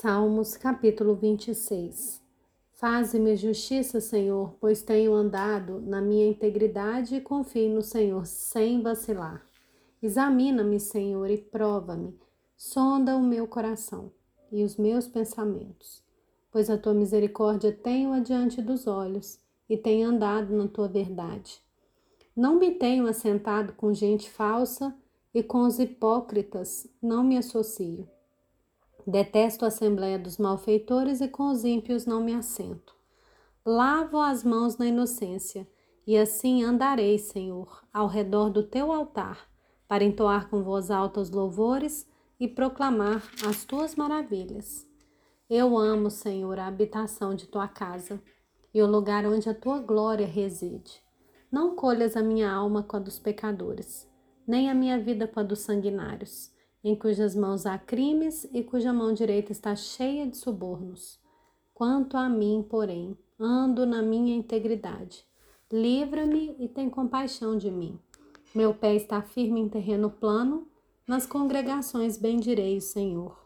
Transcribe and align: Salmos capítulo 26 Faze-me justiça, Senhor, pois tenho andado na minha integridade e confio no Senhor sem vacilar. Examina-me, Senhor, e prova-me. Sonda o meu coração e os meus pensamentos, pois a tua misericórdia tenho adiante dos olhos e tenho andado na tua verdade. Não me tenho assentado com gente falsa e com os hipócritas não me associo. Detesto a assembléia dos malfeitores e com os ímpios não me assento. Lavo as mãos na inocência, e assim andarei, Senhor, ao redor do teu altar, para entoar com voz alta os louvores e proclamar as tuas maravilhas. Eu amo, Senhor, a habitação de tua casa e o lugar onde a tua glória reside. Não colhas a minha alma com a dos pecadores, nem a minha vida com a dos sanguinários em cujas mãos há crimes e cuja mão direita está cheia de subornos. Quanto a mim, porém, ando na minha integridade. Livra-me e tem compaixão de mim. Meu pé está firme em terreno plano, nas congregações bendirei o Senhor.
Salmos 0.00 0.56
capítulo 0.56 1.14
26 1.14 2.22
Faze-me 2.72 3.36
justiça, 3.36 4.00
Senhor, 4.00 4.56
pois 4.58 4.82
tenho 4.82 5.12
andado 5.12 5.82
na 5.82 6.00
minha 6.00 6.26
integridade 6.26 7.14
e 7.14 7.20
confio 7.20 7.68
no 7.68 7.82
Senhor 7.82 8.26
sem 8.26 8.82
vacilar. 8.82 9.46
Examina-me, 10.02 10.80
Senhor, 10.80 11.28
e 11.28 11.36
prova-me. 11.36 12.18
Sonda 12.56 13.14
o 13.14 13.22
meu 13.22 13.46
coração 13.46 14.10
e 14.50 14.64
os 14.64 14.78
meus 14.78 15.06
pensamentos, 15.06 16.02
pois 16.50 16.70
a 16.70 16.78
tua 16.78 16.94
misericórdia 16.94 17.70
tenho 17.70 18.14
adiante 18.14 18.62
dos 18.62 18.86
olhos 18.86 19.38
e 19.68 19.76
tenho 19.76 20.08
andado 20.08 20.56
na 20.56 20.66
tua 20.66 20.88
verdade. 20.88 21.60
Não 22.34 22.58
me 22.58 22.70
tenho 22.70 23.06
assentado 23.06 23.74
com 23.74 23.92
gente 23.92 24.30
falsa 24.30 24.96
e 25.34 25.42
com 25.42 25.60
os 25.60 25.78
hipócritas 25.78 26.88
não 27.00 27.22
me 27.22 27.36
associo. 27.36 28.08
Detesto 29.06 29.64
a 29.64 29.68
assembléia 29.68 30.16
dos 30.16 30.38
malfeitores 30.38 31.20
e 31.20 31.26
com 31.26 31.50
os 31.50 31.64
ímpios 31.64 32.06
não 32.06 32.22
me 32.22 32.34
assento. 32.34 32.94
Lavo 33.66 34.18
as 34.18 34.44
mãos 34.44 34.76
na 34.76 34.86
inocência, 34.86 35.68
e 36.06 36.16
assim 36.16 36.62
andarei, 36.62 37.18
Senhor, 37.18 37.84
ao 37.92 38.06
redor 38.06 38.50
do 38.50 38.62
teu 38.62 38.92
altar, 38.92 39.48
para 39.88 40.04
entoar 40.04 40.48
com 40.48 40.62
voz 40.62 40.90
alta 40.90 41.20
os 41.20 41.30
louvores 41.30 42.08
e 42.38 42.46
proclamar 42.46 43.22
as 43.46 43.64
tuas 43.64 43.94
maravilhas. 43.94 44.86
Eu 45.50 45.76
amo, 45.76 46.10
Senhor, 46.10 46.58
a 46.58 46.66
habitação 46.66 47.34
de 47.34 47.46
tua 47.46 47.68
casa 47.68 48.22
e 48.72 48.82
o 48.82 48.86
lugar 48.86 49.26
onde 49.26 49.48
a 49.48 49.54
tua 49.54 49.78
glória 49.78 50.26
reside. 50.26 51.02
Não 51.50 51.76
colhas 51.76 52.16
a 52.16 52.22
minha 52.22 52.50
alma 52.50 52.82
com 52.82 52.96
a 52.96 53.00
dos 53.00 53.18
pecadores, 53.18 54.08
nem 54.46 54.70
a 54.70 54.74
minha 54.74 54.98
vida 54.98 55.28
com 55.28 55.40
a 55.40 55.42
dos 55.42 55.60
sanguinários 55.60 56.52
em 56.84 56.94
cujas 56.94 57.34
mãos 57.34 57.66
há 57.66 57.78
crimes 57.78 58.48
e 58.52 58.62
cuja 58.62 58.92
mão 58.92 59.12
direita 59.12 59.52
está 59.52 59.76
cheia 59.76 60.26
de 60.26 60.36
subornos. 60.36 61.20
Quanto 61.72 62.16
a 62.16 62.28
mim, 62.28 62.64
porém, 62.68 63.16
ando 63.38 63.86
na 63.86 64.02
minha 64.02 64.34
integridade. 64.34 65.24
Livra-me 65.70 66.54
e 66.58 66.68
tem 66.68 66.90
compaixão 66.90 67.56
de 67.56 67.70
mim. 67.70 67.98
Meu 68.54 68.74
pé 68.74 68.94
está 68.94 69.22
firme 69.22 69.60
em 69.60 69.68
terreno 69.68 70.10
plano, 70.10 70.68
nas 71.06 71.26
congregações 71.26 72.18
bendirei 72.18 72.76
o 72.76 72.82
Senhor. 72.82 73.41